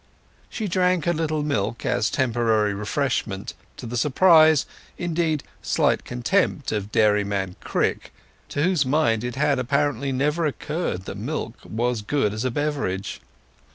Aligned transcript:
She 0.49 0.67
drank 0.67 1.05
a 1.05 1.11
little 1.13 1.43
milk 1.43 1.85
as 1.85 2.09
temporary 2.09 2.73
refreshment—to 2.73 3.85
the 3.85 3.95
surprise—indeed, 3.97 5.43
slight 5.61 6.05
contempt—of 6.05 6.91
Dairyman 6.91 7.55
Crick, 7.61 8.11
to 8.49 8.63
whose 8.63 8.83
mind 8.83 9.23
it 9.23 9.35
had 9.35 9.59
apparently 9.59 10.11
never 10.11 10.47
occurred 10.47 11.05
that 11.05 11.17
milk 11.19 11.53
was 11.63 12.01
good 12.01 12.33
as 12.33 12.43
a 12.43 12.49
beverage. 12.49 13.21